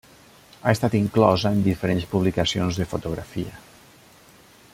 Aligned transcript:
Ha 0.61 0.71
estat 0.77 0.95
inclosa 0.99 1.51
en 1.57 1.61
diferents 1.67 2.07
publicacions 2.15 2.81
de 2.83 2.91
fotografia. 2.95 3.63